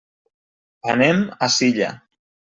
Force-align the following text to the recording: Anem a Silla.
Anem 0.95 1.21
a 1.29 1.51
Silla. 1.59 1.93